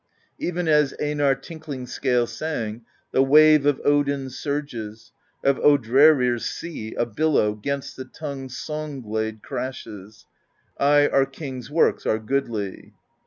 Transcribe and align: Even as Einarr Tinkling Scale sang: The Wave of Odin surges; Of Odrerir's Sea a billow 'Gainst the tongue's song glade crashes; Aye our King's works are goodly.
Even 0.39 0.67
as 0.67 0.95
Einarr 0.99 1.39
Tinkling 1.43 1.85
Scale 1.85 2.25
sang: 2.25 2.81
The 3.11 3.21
Wave 3.21 3.67
of 3.67 3.79
Odin 3.85 4.31
surges; 4.31 5.11
Of 5.43 5.57
Odrerir's 5.57 6.43
Sea 6.49 6.95
a 6.95 7.05
billow 7.05 7.53
'Gainst 7.53 7.95
the 7.97 8.05
tongue's 8.05 8.57
song 8.57 9.01
glade 9.03 9.43
crashes; 9.43 10.25
Aye 10.79 11.07
our 11.09 11.27
King's 11.27 11.69
works 11.69 12.07
are 12.07 12.17
goodly. 12.17 12.95